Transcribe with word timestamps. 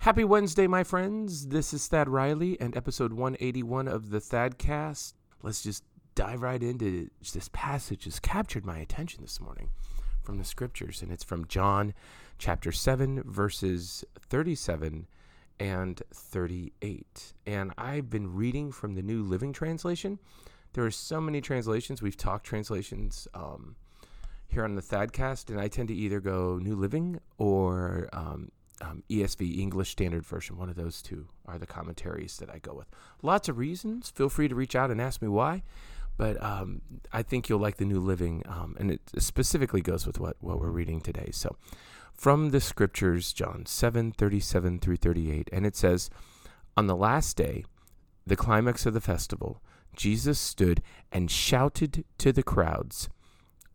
Happy 0.00 0.24
Wednesday, 0.24 0.66
my 0.66 0.82
friends. 0.82 1.48
This 1.48 1.74
is 1.74 1.86
Thad 1.86 2.08
Riley 2.08 2.58
and 2.58 2.74
episode 2.74 3.12
181 3.12 3.86
of 3.86 4.08
the 4.08 4.18
Thadcast. 4.18 5.12
Let's 5.42 5.62
just 5.62 5.84
dive 6.14 6.40
right 6.40 6.62
into 6.62 7.10
this 7.34 7.50
passage 7.52 8.04
has 8.04 8.18
captured 8.18 8.64
my 8.64 8.78
attention 8.78 9.20
this 9.20 9.42
morning 9.42 9.68
from 10.22 10.38
the 10.38 10.44
scriptures 10.44 11.02
and 11.02 11.12
it's 11.12 11.22
from 11.22 11.46
John 11.48 11.92
chapter 12.38 12.72
7 12.72 13.24
verses 13.26 14.02
37 14.18 15.06
and 15.58 16.02
38. 16.14 17.34
And 17.46 17.74
I've 17.76 18.08
been 18.08 18.34
reading 18.34 18.72
from 18.72 18.94
the 18.94 19.02
New 19.02 19.22
Living 19.22 19.52
Translation. 19.52 20.18
There 20.72 20.86
are 20.86 20.90
so 20.90 21.20
many 21.20 21.42
translations. 21.42 22.00
We've 22.00 22.16
talked 22.16 22.46
translations 22.46 23.28
um, 23.34 23.76
here 24.48 24.64
on 24.64 24.76
the 24.76 24.82
Thadcast, 24.82 25.50
and 25.50 25.60
I 25.60 25.68
tend 25.68 25.88
to 25.88 25.94
either 25.94 26.20
go 26.20 26.56
New 26.56 26.74
Living 26.74 27.20
or 27.36 28.08
um, 28.14 28.50
um, 28.80 29.02
ESV, 29.10 29.58
English 29.58 29.90
Standard 29.90 30.24
Version. 30.24 30.56
One 30.56 30.68
of 30.68 30.76
those 30.76 31.02
two 31.02 31.28
are 31.46 31.58
the 31.58 31.66
commentaries 31.66 32.36
that 32.38 32.50
I 32.50 32.58
go 32.58 32.74
with. 32.74 32.86
Lots 33.22 33.48
of 33.48 33.58
reasons. 33.58 34.10
Feel 34.10 34.28
free 34.28 34.48
to 34.48 34.54
reach 34.54 34.74
out 34.74 34.90
and 34.90 35.00
ask 35.00 35.20
me 35.20 35.28
why. 35.28 35.62
But 36.16 36.42
um, 36.42 36.82
I 37.12 37.22
think 37.22 37.48
you'll 37.48 37.60
like 37.60 37.78
the 37.78 37.86
New 37.86 38.00
Living, 38.00 38.42
um, 38.46 38.76
and 38.78 38.90
it 38.90 39.00
specifically 39.18 39.80
goes 39.80 40.06
with 40.06 40.20
what, 40.20 40.36
what 40.40 40.60
we're 40.60 40.68
reading 40.68 41.00
today. 41.00 41.30
So, 41.32 41.56
from 42.12 42.50
the 42.50 42.60
scriptures, 42.60 43.32
John 43.32 43.64
7 43.64 44.12
37 44.12 44.80
through 44.80 44.96
38, 44.96 45.48
and 45.50 45.64
it 45.64 45.76
says, 45.76 46.10
On 46.76 46.86
the 46.86 46.96
last 46.96 47.38
day, 47.38 47.64
the 48.26 48.36
climax 48.36 48.84
of 48.84 48.92
the 48.92 49.00
festival, 49.00 49.62
Jesus 49.96 50.38
stood 50.38 50.82
and 51.10 51.30
shouted 51.30 52.04
to 52.18 52.32
the 52.32 52.42
crowds, 52.42 53.08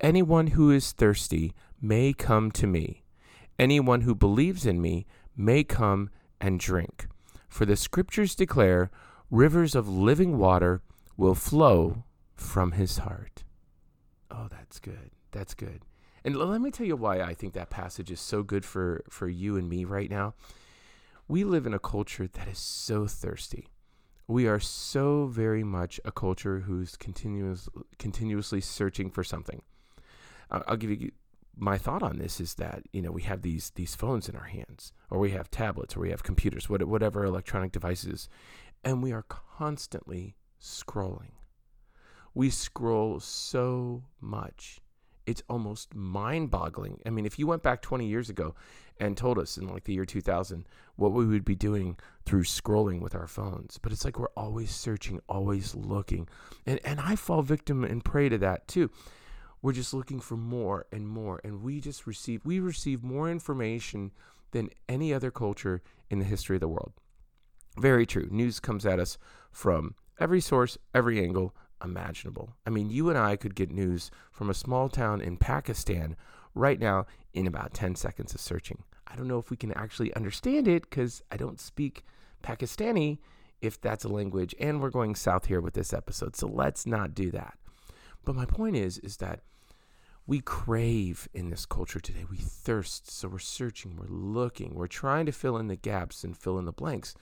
Anyone 0.00 0.48
who 0.48 0.70
is 0.70 0.92
thirsty 0.92 1.54
may 1.80 2.12
come 2.12 2.50
to 2.50 2.66
me. 2.66 3.03
Anyone 3.58 4.02
who 4.02 4.14
believes 4.14 4.66
in 4.66 4.80
me 4.80 5.06
may 5.36 5.64
come 5.64 6.10
and 6.40 6.58
drink. 6.58 7.06
For 7.48 7.64
the 7.64 7.76
scriptures 7.76 8.34
declare 8.34 8.90
rivers 9.30 9.74
of 9.74 9.88
living 9.88 10.38
water 10.38 10.82
will 11.16 11.34
flow 11.34 12.04
from 12.34 12.72
his 12.72 12.98
heart. 12.98 13.44
Oh, 14.30 14.48
that's 14.50 14.80
good. 14.80 15.10
That's 15.30 15.54
good. 15.54 15.84
And 16.24 16.36
let 16.36 16.60
me 16.60 16.70
tell 16.70 16.86
you 16.86 16.96
why 16.96 17.20
I 17.20 17.34
think 17.34 17.52
that 17.52 17.70
passage 17.70 18.10
is 18.10 18.20
so 18.20 18.42
good 18.42 18.64
for, 18.64 19.04
for 19.08 19.28
you 19.28 19.56
and 19.56 19.68
me 19.68 19.84
right 19.84 20.10
now. 20.10 20.34
We 21.28 21.44
live 21.44 21.66
in 21.66 21.74
a 21.74 21.78
culture 21.78 22.26
that 22.26 22.48
is 22.48 22.58
so 22.58 23.06
thirsty. 23.06 23.68
We 24.26 24.46
are 24.46 24.60
so 24.60 25.26
very 25.26 25.62
much 25.62 26.00
a 26.04 26.10
culture 26.10 26.60
who's 26.60 26.96
continuous, 26.96 27.68
continuously 27.98 28.60
searching 28.60 29.10
for 29.10 29.22
something. 29.22 29.62
I'll 30.50 30.76
give 30.76 30.90
you 30.90 31.12
my 31.56 31.78
thought 31.78 32.02
on 32.02 32.18
this 32.18 32.40
is 32.40 32.54
that 32.54 32.82
you 32.92 33.00
know 33.00 33.10
we 33.10 33.22
have 33.22 33.42
these 33.42 33.70
these 33.74 33.94
phones 33.94 34.28
in 34.28 34.36
our 34.36 34.44
hands 34.44 34.92
or 35.10 35.18
we 35.18 35.30
have 35.30 35.50
tablets 35.50 35.96
or 35.96 36.00
we 36.00 36.10
have 36.10 36.22
computers 36.22 36.68
whatever 36.68 37.24
electronic 37.24 37.72
devices 37.72 38.28
and 38.82 39.02
we 39.02 39.12
are 39.12 39.22
constantly 39.22 40.36
scrolling. 40.60 41.32
We 42.34 42.50
scroll 42.50 43.20
so 43.20 44.04
much. 44.20 44.80
It's 45.26 45.42
almost 45.48 45.94
mind-boggling. 45.94 47.00
I 47.06 47.10
mean 47.10 47.24
if 47.26 47.38
you 47.38 47.46
went 47.46 47.62
back 47.62 47.80
20 47.82 48.06
years 48.06 48.28
ago 48.28 48.54
and 49.00 49.16
told 49.16 49.38
us 49.38 49.56
in 49.56 49.68
like 49.68 49.84
the 49.84 49.94
year 49.94 50.04
2000 50.04 50.66
what 50.96 51.12
we 51.12 51.26
would 51.26 51.44
be 51.44 51.54
doing 51.54 51.96
through 52.24 52.44
scrolling 52.44 53.00
with 53.00 53.14
our 53.14 53.26
phones 53.26 53.78
but 53.78 53.90
it's 53.90 54.04
like 54.04 54.18
we're 54.18 54.28
always 54.36 54.70
searching 54.70 55.20
always 55.28 55.74
looking 55.74 56.28
and 56.64 56.78
and 56.84 57.00
i 57.00 57.16
fall 57.16 57.42
victim 57.42 57.82
and 57.82 58.04
prey 58.04 58.28
to 58.28 58.38
that 58.38 58.68
too 58.68 58.88
we're 59.64 59.72
just 59.72 59.94
looking 59.94 60.20
for 60.20 60.36
more 60.36 60.84
and 60.92 61.08
more 61.08 61.40
and 61.42 61.62
we 61.62 61.80
just 61.80 62.06
receive 62.06 62.44
we 62.44 62.60
receive 62.60 63.02
more 63.02 63.30
information 63.30 64.10
than 64.50 64.68
any 64.90 65.10
other 65.10 65.30
culture 65.30 65.80
in 66.10 66.18
the 66.18 66.24
history 66.26 66.56
of 66.56 66.60
the 66.60 66.68
world. 66.68 66.92
Very 67.78 68.04
true. 68.04 68.28
News 68.30 68.60
comes 68.60 68.84
at 68.84 69.00
us 69.00 69.16
from 69.50 69.94
every 70.20 70.42
source 70.42 70.76
every 70.94 71.18
angle 71.18 71.56
imaginable. 71.82 72.52
I 72.66 72.70
mean 72.70 72.90
you 72.90 73.08
and 73.08 73.16
i 73.18 73.36
could 73.36 73.54
get 73.54 73.70
news 73.70 74.10
from 74.30 74.50
a 74.50 74.54
small 74.54 74.90
town 74.90 75.22
in 75.22 75.38
pakistan 75.38 76.14
right 76.54 76.78
now 76.78 77.06
in 77.32 77.46
about 77.46 77.72
10 77.72 77.94
seconds 77.94 78.34
of 78.34 78.42
searching. 78.42 78.82
I 79.06 79.16
don't 79.16 79.28
know 79.28 79.38
if 79.38 79.48
we 79.48 79.56
can 79.56 79.72
actually 79.72 80.12
understand 80.12 80.68
it 80.68 80.82
because 80.82 81.22
i 81.32 81.38
don't 81.38 81.58
speak 81.58 82.04
pakistani 82.42 83.16
if 83.62 83.80
that's 83.80 84.04
a 84.04 84.08
language 84.08 84.54
and 84.60 84.82
we're 84.82 84.90
going 84.90 85.14
south 85.14 85.46
here 85.46 85.62
with 85.62 85.72
this 85.72 85.94
episode 85.94 86.36
so 86.36 86.46
let's 86.46 86.84
not 86.84 87.14
do 87.14 87.30
that. 87.30 87.56
But 88.26 88.36
my 88.36 88.44
point 88.44 88.76
is 88.76 88.98
is 88.98 89.16
that 89.18 89.40
we 90.26 90.40
crave 90.40 91.28
in 91.34 91.50
this 91.50 91.66
culture 91.66 92.00
today. 92.00 92.24
We 92.30 92.38
thirst. 92.38 93.10
So 93.10 93.28
we're 93.28 93.38
searching, 93.38 93.96
we're 93.96 94.06
looking, 94.08 94.74
we're 94.74 94.86
trying 94.86 95.26
to 95.26 95.32
fill 95.32 95.58
in 95.58 95.68
the 95.68 95.76
gaps 95.76 96.24
and 96.24 96.36
fill 96.36 96.58
in 96.58 96.64
the 96.64 96.72
blanks. 96.72 97.14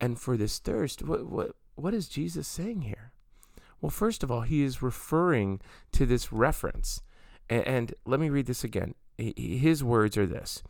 And 0.00 0.18
for 0.18 0.36
this 0.36 0.58
thirst, 0.58 1.02
what, 1.02 1.26
what, 1.26 1.52
what 1.76 1.94
is 1.94 2.08
Jesus 2.08 2.48
saying 2.48 2.82
here? 2.82 3.12
Well, 3.80 3.90
first 3.90 4.22
of 4.22 4.30
all, 4.30 4.42
he 4.42 4.62
is 4.62 4.82
referring 4.82 5.60
to 5.92 6.06
this 6.06 6.32
reference. 6.32 7.02
And, 7.48 7.66
and 7.66 7.94
let 8.04 8.20
me 8.20 8.30
read 8.30 8.46
this 8.46 8.64
again. 8.64 8.94
His 9.18 9.84
words 9.84 10.16
are 10.16 10.26
this 10.26 10.62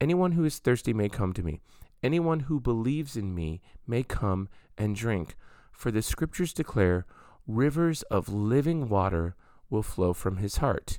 Anyone 0.00 0.32
who 0.32 0.44
is 0.44 0.58
thirsty 0.58 0.92
may 0.92 1.08
come 1.08 1.32
to 1.32 1.42
me. 1.42 1.60
Anyone 2.02 2.40
who 2.40 2.60
believes 2.60 3.16
in 3.16 3.34
me 3.34 3.62
may 3.86 4.02
come 4.02 4.48
and 4.76 4.94
drink. 4.94 5.36
For 5.72 5.90
the 5.90 6.02
scriptures 6.02 6.52
declare 6.52 7.06
rivers 7.46 8.02
of 8.04 8.28
living 8.28 8.88
water 8.88 9.36
will 9.70 9.82
flow 9.82 10.12
from 10.12 10.36
his 10.36 10.58
heart. 10.58 10.98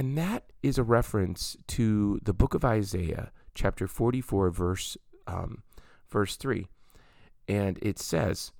And 0.00 0.16
that 0.16 0.44
is 0.62 0.78
a 0.78 0.82
reference 0.82 1.58
to 1.66 2.20
the 2.22 2.32
book 2.32 2.54
of 2.54 2.64
Isaiah, 2.64 3.32
chapter 3.54 3.86
44, 3.86 4.48
verse, 4.48 4.96
um, 5.26 5.62
verse 6.08 6.36
3. 6.36 6.68
And 7.46 7.78
it 7.82 7.98
says, 7.98 8.52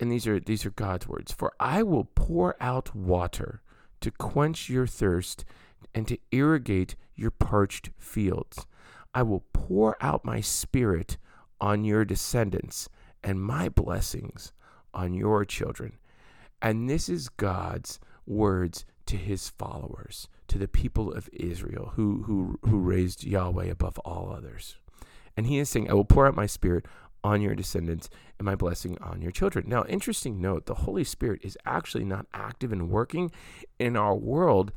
and 0.00 0.10
these 0.10 0.26
are 0.26 0.40
these 0.40 0.66
are 0.66 0.72
God's 0.72 1.06
words, 1.06 1.30
for 1.30 1.52
I 1.60 1.84
will 1.84 2.10
pour 2.16 2.56
out 2.58 2.96
water 2.96 3.62
to 4.00 4.10
quench 4.10 4.68
your 4.68 4.88
thirst 4.88 5.44
and 5.94 6.08
to 6.08 6.18
irrigate 6.32 6.96
your 7.14 7.30
parched 7.30 7.90
fields. 7.96 8.66
I 9.14 9.22
will 9.22 9.44
pour 9.52 9.96
out 10.00 10.24
my 10.24 10.40
spirit 10.40 11.16
on 11.60 11.84
your 11.84 12.04
descendants 12.04 12.88
and 13.22 13.40
my 13.40 13.68
blessings 13.68 14.52
on 14.92 15.14
your 15.14 15.44
children. 15.44 15.98
And 16.60 16.90
this 16.90 17.08
is 17.08 17.28
God's 17.28 18.00
words 18.26 18.84
to 19.10 19.16
his 19.16 19.48
followers, 19.48 20.28
to 20.46 20.56
the 20.56 20.68
people 20.68 21.12
of 21.12 21.28
Israel 21.32 21.94
who, 21.96 22.22
who, 22.22 22.60
who 22.64 22.78
raised 22.78 23.24
Yahweh 23.24 23.66
above 23.66 23.98
all 24.00 24.32
others. 24.32 24.76
And 25.36 25.48
he 25.48 25.58
is 25.58 25.68
saying, 25.68 25.90
I 25.90 25.94
will 25.94 26.04
pour 26.04 26.28
out 26.28 26.36
my 26.36 26.46
spirit 26.46 26.86
on 27.24 27.40
your 27.40 27.56
descendants 27.56 28.08
and 28.38 28.46
my 28.46 28.54
blessing 28.54 28.96
on 29.00 29.20
your 29.20 29.32
children. 29.32 29.68
Now, 29.68 29.84
interesting 29.88 30.40
note 30.40 30.66
the 30.66 30.74
Holy 30.74 31.02
Spirit 31.02 31.40
is 31.42 31.58
actually 31.66 32.04
not 32.04 32.26
active 32.32 32.70
and 32.70 32.88
working 32.88 33.32
in 33.80 33.96
our 33.96 34.14
world 34.14 34.70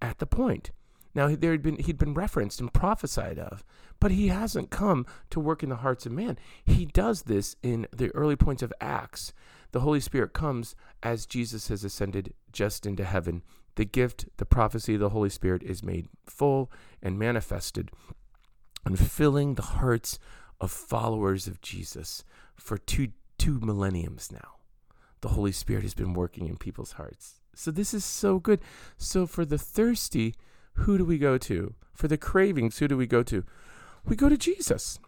at 0.00 0.20
the 0.20 0.26
point. 0.26 0.70
Now 1.12 1.34
there 1.34 1.50
had 1.50 1.62
been 1.62 1.76
he'd 1.76 1.98
been 1.98 2.14
referenced 2.14 2.60
and 2.60 2.72
prophesied 2.72 3.38
of, 3.38 3.64
but 3.98 4.12
he 4.12 4.28
hasn't 4.28 4.70
come 4.70 5.06
to 5.30 5.40
work 5.40 5.64
in 5.64 5.70
the 5.70 5.76
hearts 5.76 6.06
of 6.06 6.12
man. 6.12 6.38
He 6.64 6.86
does 6.86 7.22
this 7.22 7.56
in 7.64 7.88
the 7.94 8.14
early 8.14 8.36
points 8.36 8.62
of 8.62 8.72
Acts. 8.80 9.34
The 9.72 9.80
Holy 9.80 10.00
Spirit 10.00 10.32
comes 10.32 10.76
as 11.02 11.26
Jesus 11.26 11.68
has 11.68 11.84
ascended 11.84 12.32
just 12.52 12.86
into 12.86 13.04
heaven 13.04 13.42
the 13.76 13.84
gift, 13.84 14.26
the 14.36 14.46
prophecy 14.46 14.94
of 14.94 15.00
the 15.00 15.10
Holy 15.10 15.30
Spirit 15.30 15.62
is 15.62 15.82
made 15.82 16.08
full 16.26 16.70
and 17.02 17.18
manifested 17.18 17.90
and 18.84 18.98
filling 18.98 19.54
the 19.54 19.62
hearts 19.62 20.18
of 20.60 20.70
followers 20.70 21.46
of 21.46 21.60
Jesus 21.60 22.24
for 22.56 22.78
two 22.78 23.08
two 23.38 23.58
millenniums 23.60 24.30
now. 24.30 24.56
The 25.20 25.30
Holy 25.30 25.52
Spirit 25.52 25.82
has 25.82 25.94
been 25.94 26.14
working 26.14 26.46
in 26.46 26.56
people's 26.56 26.92
hearts. 26.92 27.40
So 27.54 27.70
this 27.70 27.92
is 27.92 28.04
so 28.04 28.38
good. 28.38 28.60
So 28.96 29.26
for 29.26 29.44
the 29.44 29.58
thirsty, 29.58 30.34
who 30.74 30.96
do 30.96 31.04
we 31.04 31.18
go 31.18 31.38
to? 31.38 31.74
For 31.92 32.08
the 32.08 32.16
cravings, 32.16 32.78
who 32.78 32.88
do 32.88 32.96
we 32.96 33.06
go 33.06 33.22
to? 33.24 33.44
We 34.04 34.16
go 34.16 34.28
to 34.28 34.36
Jesus. 34.36 34.98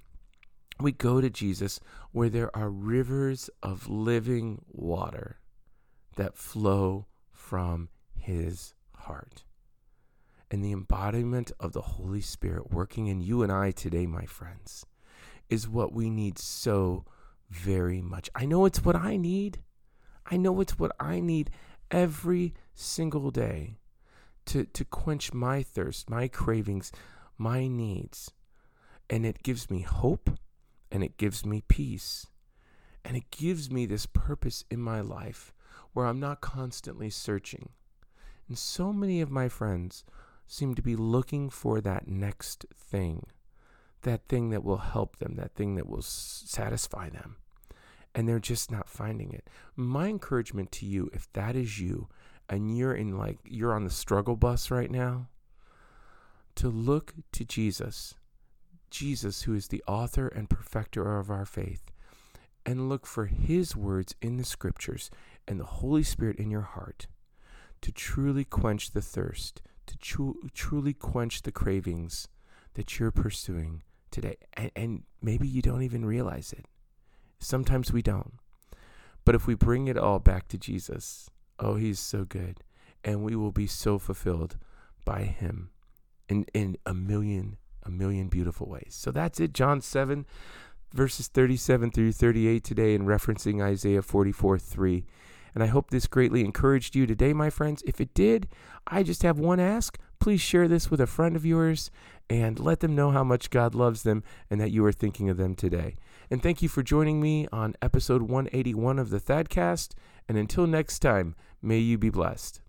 We 0.81 0.93
go 0.93 1.21
to 1.21 1.31
Jesus 1.31 1.79
where 2.11 2.29
there 2.29 2.55
are 2.57 2.71
rivers 2.71 3.49
of 3.63 3.89
living 3.89 4.65
water 4.73 5.39
that 6.17 6.37
flow 6.37 7.07
from 7.31 7.89
his 8.25 8.75
heart. 8.97 9.45
And 10.51 10.65
the 10.65 10.73
embodiment 10.73 11.53
of 11.61 11.73
the 11.73 11.83
Holy 11.83 12.21
Spirit 12.21 12.73
working 12.73 13.07
in 13.07 13.21
you 13.21 13.43
and 13.43 13.53
I 13.53 13.71
today, 13.71 14.07
my 14.07 14.25
friends, 14.25 14.87
is 15.49 15.69
what 15.69 15.93
we 15.93 16.11
need 16.11 16.39
so 16.39 17.05
very 17.51 18.01
much. 18.01 18.31
I 18.35 18.47
know 18.47 18.65
it's 18.65 18.85
what 18.85 18.97
I 18.97 19.17
need. 19.17 19.63
I 20.27 20.37
know 20.37 20.61
it's 20.61 20.79
what 20.79 20.93
I 20.99 21.21
need 21.21 21.51
every 21.91 22.55
single 22.75 23.31
day 23.31 23.79
to, 24.47 24.65
to 24.65 24.85
quench 24.85 25.33
my 25.33 25.63
thirst, 25.63 26.09
my 26.09 26.29
cravings, 26.29 26.93
my 27.37 27.67
needs. 27.67 28.31
And 29.11 29.27
it 29.27 29.43
gives 29.43 29.71
me 29.71 29.81
hope 29.81 30.31
and 30.91 31.05
it 31.05 31.19
gives 31.19 31.45
me 31.45 31.63
peace. 31.69 32.27
And 33.05 33.19
it 33.19 33.31
gives 33.31 33.71
me 33.71 33.85
this 33.85 34.07
purpose 34.07 34.65
in 34.71 34.81
my 34.81 35.03
life 35.03 35.53
where 35.93 36.07
I'm 36.07 36.21
not 36.21 36.41
constantly 36.41 37.11
searching. 37.11 37.69
And 38.49 38.59
so 38.59 38.93
many 38.93 39.21
of 39.21 39.31
my 39.31 39.49
friends 39.49 40.05
seem 40.47 40.75
to 40.75 40.83
be 40.83 40.97
looking 40.97 41.51
for 41.51 41.81
that 41.81 42.07
next 42.07 42.67
thing 42.75 43.27
that 44.05 44.29
thing 44.29 44.51
that 44.51 44.63
will 44.63 44.79
help 44.79 45.19
them, 45.19 45.35
that 45.37 45.55
thing 45.55 45.75
that 45.75 45.89
will 45.89 46.03
satisfy 46.03 47.09
them. 47.09 47.37
And 48.15 48.29
they're 48.29 48.39
just 48.39 48.71
not 48.71 48.89
finding 48.89 49.33
it. 49.33 49.51
My 49.75 50.07
encouragement 50.07 50.71
to 50.73 50.87
you, 50.87 51.11
if 51.13 51.31
that 51.33 51.57
is 51.57 51.81
you, 51.81 52.09
and 52.49 52.77
you're 52.77 52.95
in 52.95 53.19
like, 53.19 53.39
you're 53.45 53.75
on 53.75 53.85
the 53.85 53.91
struggle 53.91 54.37
bus 54.37 54.71
right 54.71 54.91
now, 54.91 55.29
to 56.55 56.69
look 56.69 57.15
to 57.33 57.45
Jesus, 57.45 58.15
Jesus, 58.91 59.43
who 59.43 59.55
is 59.55 59.69
the 59.69 59.83
author 59.89 60.29
and 60.29 60.49
perfecter 60.49 61.19
of 61.19 61.31
our 61.31 61.45
faith, 61.45 61.91
and 62.65 62.89
look 62.89 63.07
for 63.07 63.27
his 63.27 63.75
words 63.75 64.15
in 64.23 64.37
the 64.37 64.45
scriptures 64.45 65.11
and 65.49 65.59
the 65.59 65.65
Holy 65.65 66.05
Spirit 66.05 66.39
in 66.39 66.51
your 66.51 66.63
heart 66.63 67.09
to 67.85 67.93
truly 67.93 68.45
quench 68.45 68.93
the 68.93 69.03
thirst, 69.03 69.61
to 69.85 69.99
tru- 69.99 70.41
truly 70.55 70.95
quench 70.95 71.43
the 71.43 71.53
cravings 71.53 72.29
that 72.73 72.99
you're 72.99 73.11
pursuing 73.11 73.83
today. 74.11 74.39
And, 74.55 74.71
and 74.75 75.03
maybe 75.21 75.47
you 75.47 75.61
don't 75.61 75.83
even 75.83 76.07
realize 76.07 76.55
it. 76.55 76.65
Sometimes 77.41 77.93
we 77.93 78.01
don't. 78.01 78.33
But 79.27 79.35
if 79.35 79.47
we 79.47 79.53
bring 79.55 79.87
it 79.87 79.99
all 79.99 80.19
back 80.19 80.49
to 80.49 80.57
Jesus, 80.57 81.29
oh, 81.59 81.75
he's 81.75 81.99
so 81.99 82.25
good. 82.25 82.61
And 83.05 83.23
we 83.23 83.37
will 83.37 83.53
be 83.53 83.67
so 83.67 83.99
fulfilled 83.99 84.57
by 85.05 85.25
him 85.25 85.69
in, 86.27 86.47
in 86.55 86.79
a 86.87 86.95
million, 86.95 87.59
a 87.83 87.91
million 87.91 88.29
beautiful 88.29 88.67
ways. 88.67 88.97
So 88.99 89.11
that's 89.11 89.41
it. 89.41 89.53
John 89.53 89.83
7, 89.83 90.25
verses 90.95 91.29
37 91.29 91.91
through 91.91 92.13
38 92.13 92.65
today, 92.65 92.95
and 92.95 93.07
referencing 93.07 93.63
Isaiah 93.63 94.01
44 94.01 94.59
3. 94.59 95.05
And 95.55 95.63
I 95.63 95.69
hope 95.69 95.91
this 95.91 96.07
greatly 96.07 96.41
encouraged 96.41 96.97
you 96.97 97.07
today, 97.07 97.33
my 97.33 97.51
friends. 97.51 97.83
If 97.87 98.01
it 98.01 98.13
did, 98.15 98.49
I 98.87 99.03
just 99.03 99.23
have 99.23 99.39
one 99.39 99.61
ask. 99.61 99.99
Please 100.19 100.41
share 100.41 100.69
this 100.69 100.91
with 100.91 101.01
a 101.01 101.07
friend 101.07 101.37
of 101.37 101.47
yours 101.47 101.91
and 102.29 102.59
let 102.59 102.81
them 102.81 102.95
know 102.95 103.11
how 103.11 103.23
much 103.23 103.51
God 103.51 103.75
loves 103.75 104.03
them 104.03 104.25
and 104.51 104.61
that 104.61 104.71
you 104.71 104.85
are 104.85 104.93
thinking 104.93 105.29
of 105.29 105.37
them 105.37 105.55
today. 105.55 105.97
And 106.31 106.43
thank 106.43 106.63
you 106.63 106.69
for 106.69 106.83
joining 106.83 107.21
me 107.21 107.47
on 107.53 107.75
episode 107.83 108.23
181 108.23 108.99
of 108.99 109.11
the 109.11 109.21
Thadcast. 109.21 109.93
And 110.29 110.39
until 110.39 110.67
next 110.67 111.01
time, 111.01 111.35
may 111.61 111.79
you 111.79 111.99
be 111.99 112.11
blessed. 112.11 112.64